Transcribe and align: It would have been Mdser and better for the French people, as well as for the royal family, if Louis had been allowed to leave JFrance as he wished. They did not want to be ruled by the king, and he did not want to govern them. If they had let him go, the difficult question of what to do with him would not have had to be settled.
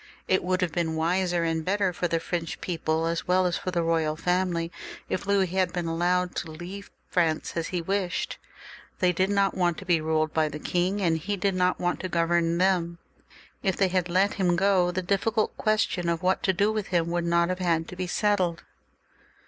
It 0.27 0.43
would 0.43 0.61
have 0.61 0.71
been 0.71 0.95
Mdser 0.95 1.45
and 1.47 1.63
better 1.63 1.93
for 1.93 2.07
the 2.07 2.19
French 2.19 2.59
people, 2.59 3.05
as 3.05 3.27
well 3.27 3.45
as 3.45 3.59
for 3.59 3.69
the 3.69 3.83
royal 3.83 4.15
family, 4.15 4.71
if 5.09 5.27
Louis 5.27 5.45
had 5.45 5.71
been 5.71 5.85
allowed 5.85 6.33
to 6.37 6.49
leave 6.49 6.89
JFrance 7.13 7.55
as 7.55 7.67
he 7.67 7.83
wished. 7.83 8.39
They 8.97 9.11
did 9.11 9.29
not 9.29 9.53
want 9.55 9.77
to 9.77 9.85
be 9.85 10.01
ruled 10.01 10.33
by 10.33 10.49
the 10.49 10.57
king, 10.57 11.01
and 11.03 11.19
he 11.19 11.37
did 11.37 11.53
not 11.53 11.79
want 11.79 11.99
to 11.99 12.09
govern 12.09 12.57
them. 12.57 12.97
If 13.61 13.77
they 13.77 13.89
had 13.89 14.09
let 14.09 14.33
him 14.33 14.55
go, 14.55 14.89
the 14.89 15.03
difficult 15.03 15.55
question 15.55 16.09
of 16.09 16.23
what 16.23 16.41
to 16.41 16.51
do 16.51 16.71
with 16.71 16.87
him 16.87 17.11
would 17.11 17.25
not 17.25 17.49
have 17.49 17.59
had 17.59 17.87
to 17.89 17.95
be 17.95 18.07
settled. 18.07 18.63